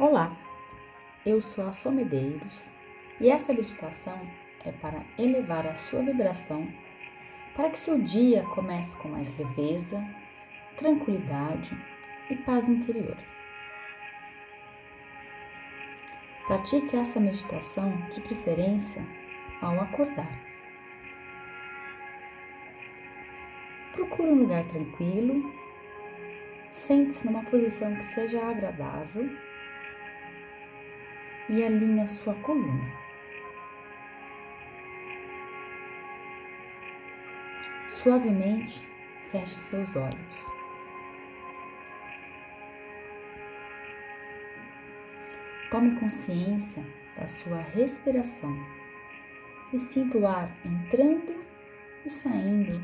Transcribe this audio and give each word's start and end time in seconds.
Olá, 0.00 0.34
eu 1.26 1.42
sou 1.42 1.62
a 1.68 1.74
Somedeiros 1.74 2.70
e 3.20 3.28
essa 3.28 3.52
meditação 3.52 4.18
é 4.64 4.72
para 4.72 5.04
elevar 5.18 5.66
a 5.66 5.74
sua 5.74 6.00
vibração 6.00 6.66
para 7.54 7.68
que 7.68 7.78
seu 7.78 7.98
dia 7.98 8.42
comece 8.54 8.96
com 8.96 9.08
mais 9.08 9.30
leveza, 9.36 10.02
tranquilidade 10.78 11.76
e 12.30 12.34
paz 12.34 12.66
interior. 12.66 13.14
Pratique 16.46 16.96
essa 16.96 17.20
meditação 17.20 17.92
de 18.08 18.22
preferência 18.22 19.06
ao 19.60 19.78
acordar. 19.82 20.32
Procure 23.92 24.30
um 24.30 24.38
lugar 24.38 24.64
tranquilo, 24.64 25.52
sente-se 26.70 27.26
numa 27.26 27.44
posição 27.44 27.94
que 27.96 28.04
seja 28.04 28.42
agradável 28.42 29.28
e 31.50 31.64
alinhe 31.64 32.02
a 32.02 32.06
sua 32.06 32.34
coluna. 32.34 32.92
Suavemente 37.88 38.88
feche 39.30 39.58
seus 39.58 39.96
olhos. 39.96 40.46
Tome 45.72 45.98
consciência 45.98 46.84
da 47.16 47.26
sua 47.26 47.60
respiração 47.74 48.56
e 49.72 49.78
sinta 49.78 50.18
o 50.18 50.26
ar 50.26 50.48
entrando 50.64 51.34
e 52.04 52.08
saindo 52.08 52.80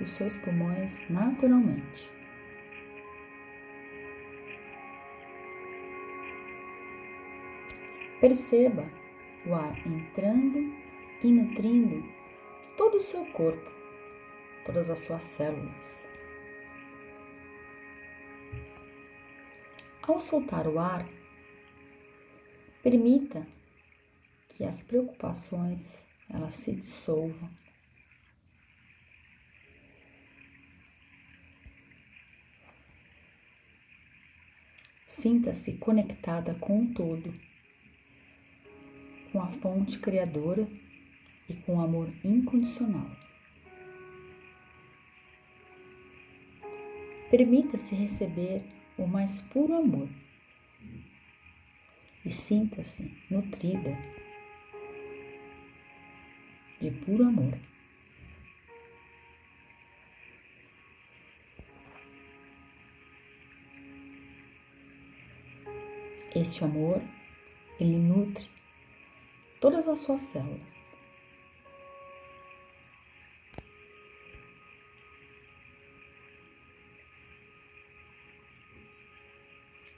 dos 0.00 0.10
seus 0.10 0.34
pulmões 0.34 1.00
naturalmente. 1.08 2.19
Perceba 8.20 8.86
o 9.46 9.54
ar 9.54 9.74
entrando 9.86 10.58
e 11.24 11.32
nutrindo 11.32 12.04
todo 12.76 12.98
o 12.98 13.00
seu 13.00 13.24
corpo, 13.32 13.70
todas 14.62 14.90
as 14.90 14.98
suas 14.98 15.22
células. 15.22 16.06
Ao 20.02 20.20
soltar 20.20 20.66
o 20.68 20.78
ar, 20.78 21.08
permita 22.82 23.46
que 24.50 24.64
as 24.64 24.82
preocupações 24.82 26.06
elas 26.28 26.52
se 26.52 26.74
dissolvam. 26.74 27.48
Sinta-se 35.06 35.78
conectada 35.78 36.54
com 36.56 36.82
o 36.82 36.92
todo 36.92 37.49
fonte 39.50 39.98
criadora 39.98 40.68
e 41.48 41.54
com 41.54 41.80
amor 41.80 42.08
incondicional. 42.24 43.10
Permita-se 47.30 47.94
receber 47.94 48.62
o 48.98 49.06
mais 49.06 49.40
puro 49.40 49.74
amor 49.74 50.08
e 52.24 52.30
sinta-se 52.30 53.16
nutrida 53.30 53.96
de 56.80 56.90
puro 56.90 57.24
amor. 57.24 57.58
Este 66.34 66.62
amor, 66.62 67.02
ele 67.80 67.98
nutre 67.98 68.48
todas 69.60 69.86
as 69.86 69.98
suas 69.98 70.22
células. 70.22 70.96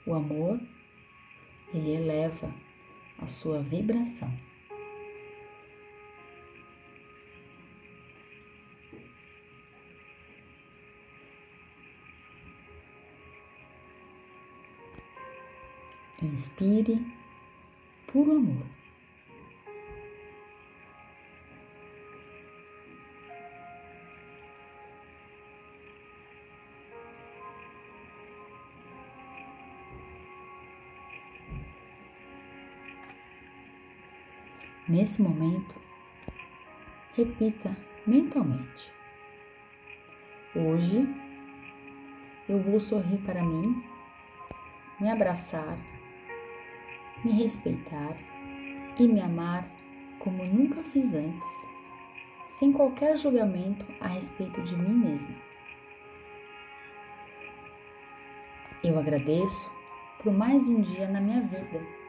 O 0.05 0.13
amor, 0.13 0.59
ele 1.73 1.91
eleva 1.91 2.53
a 3.17 3.25
sua 3.25 3.61
vibração. 3.61 4.31
Inspire 16.21 16.99
puro 18.07 18.33
amor. 18.33 18.72
Nesse 34.87 35.21
momento, 35.21 35.75
repita 37.15 37.73
mentalmente: 38.05 38.93
Hoje 40.53 41.07
eu 42.49 42.59
vou 42.59 42.81
sorrir 42.81 43.19
para 43.19 43.41
mim, 43.41 43.81
me 44.99 45.09
abraçar, 45.09 45.77
me 47.23 47.31
respeitar 47.31 48.17
e 48.99 49.07
me 49.07 49.21
amar 49.21 49.65
como 50.19 50.43
nunca 50.43 50.83
fiz 50.83 51.13
antes, 51.13 51.67
sem 52.45 52.73
qualquer 52.73 53.15
julgamento 53.15 53.85
a 54.01 54.07
respeito 54.09 54.61
de 54.63 54.75
mim 54.75 54.95
mesma. 54.95 55.35
Eu 58.83 58.99
agradeço 58.99 59.71
por 60.21 60.33
mais 60.33 60.67
um 60.67 60.81
dia 60.81 61.07
na 61.07 61.21
minha 61.21 61.39
vida 61.39 62.02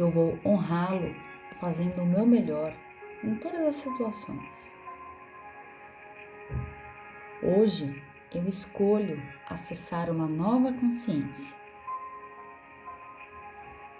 eu 0.00 0.10
vou 0.10 0.38
honrá-lo 0.44 1.14
fazendo 1.60 2.02
o 2.02 2.06
meu 2.06 2.24
melhor 2.24 2.74
em 3.22 3.34
todas 3.34 3.60
as 3.60 3.74
situações. 3.74 4.74
Hoje 7.42 8.02
eu 8.34 8.48
escolho 8.48 9.22
acessar 9.46 10.10
uma 10.10 10.26
nova 10.26 10.72
consciência. 10.72 11.54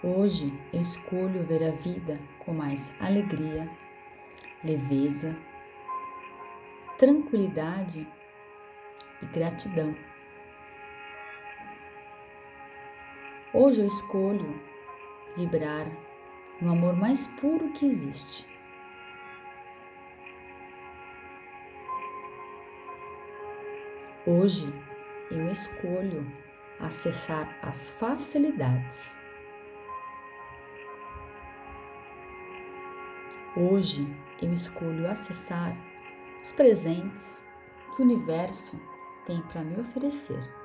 Hoje 0.03 0.51
eu 0.73 0.81
escolho 0.81 1.45
ver 1.45 1.63
a 1.67 1.71
vida 1.71 2.19
com 2.39 2.51
mais 2.51 2.91
alegria, 2.99 3.69
leveza, 4.63 5.37
tranquilidade 6.97 8.07
e 9.21 9.25
gratidão. 9.27 9.95
Hoje 13.53 13.81
eu 13.81 13.87
escolho 13.87 14.70
vibrar 15.35 15.85
no 16.61 16.71
amor 16.71 16.95
mais 16.95 17.27
puro 17.27 17.71
que 17.73 17.85
existe. 17.85 18.47
Hoje 24.25 24.71
eu 25.31 25.49
escolho 25.49 26.25
acessar 26.79 27.57
as 27.61 27.91
facilidades. 27.91 29.19
Hoje 33.55 34.07
eu 34.41 34.53
escolho 34.53 35.07
acessar 35.09 35.75
os 36.41 36.51
presentes 36.51 37.43
que 37.95 38.01
o 38.01 38.05
universo 38.05 38.79
tem 39.25 39.41
para 39.43 39.63
me 39.63 39.79
oferecer. 39.79 40.60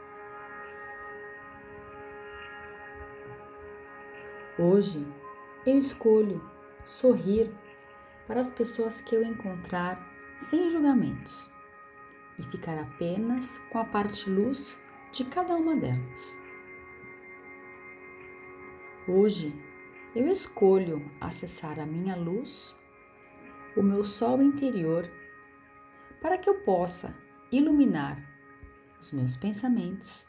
Hoje 4.59 5.07
eu 5.67 5.77
escolho 5.77 6.43
sorrir 6.83 7.53
para 8.27 8.41
as 8.41 8.49
pessoas 8.49 9.03
que 9.03 9.15
eu 9.15 9.23
encontrar 9.23 10.01
sem 10.39 10.71
julgamentos 10.71 11.51
e 12.39 12.43
ficar 12.43 12.79
apenas 12.79 13.59
com 13.71 13.77
a 13.77 13.85
parte 13.85 14.31
luz 14.31 14.81
de 15.13 15.27
cada 15.27 15.55
uma 15.55 15.77
delas. 15.77 16.41
Hoje 19.07 19.55
eu 20.15 20.27
escolho 20.27 21.05
acessar 21.21 21.79
a 21.79 21.85
minha 21.85 22.17
luz, 22.17 22.75
o 23.77 23.83
meu 23.83 24.07
sol 24.07 24.41
interior, 24.41 25.07
para 26.19 26.39
que 26.39 26.49
eu 26.49 26.63
possa 26.63 27.15
iluminar 27.53 28.27
os 28.99 29.13
meus 29.13 29.37
pensamentos, 29.37 30.27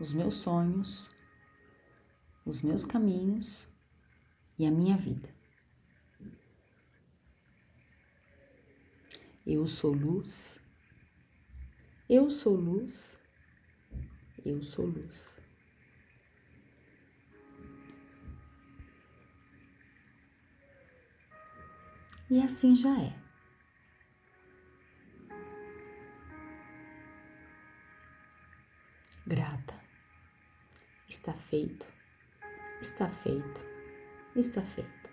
os 0.00 0.10
meus 0.14 0.36
sonhos 0.36 1.13
os 2.44 2.60
meus 2.60 2.84
caminhos 2.84 3.66
e 4.58 4.66
a 4.66 4.70
minha 4.70 4.96
vida. 4.96 5.32
Eu 9.46 9.66
sou 9.66 9.92
luz, 9.92 10.60
eu 12.08 12.30
sou 12.30 12.54
luz, 12.54 13.18
eu 14.44 14.62
sou 14.62 14.86
luz. 14.86 15.38
E 22.30 22.40
assim 22.40 22.74
já 22.74 22.98
é. 23.00 23.24
Grata, 29.26 29.80
está 31.08 31.32
feito. 31.32 31.86
Está 32.84 33.08
feito. 33.08 33.60
Está 34.36 34.60
feito. 34.60 35.03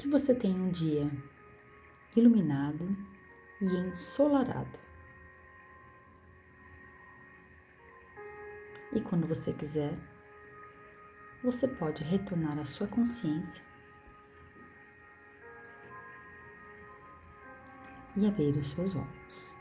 Que 0.00 0.08
você 0.08 0.34
tenha 0.34 0.56
um 0.56 0.70
dia 0.70 1.10
iluminado 2.16 2.96
e 3.60 3.66
ensolarado. 3.66 4.78
E 8.94 9.00
quando 9.02 9.26
você 9.26 9.52
quiser, 9.52 9.92
você 11.44 11.68
pode 11.68 12.02
retornar 12.02 12.58
à 12.58 12.64
sua 12.64 12.86
consciência 12.86 13.62
e 18.16 18.26
abrir 18.26 18.56
os 18.56 18.70
seus 18.70 18.96
olhos. 18.96 19.52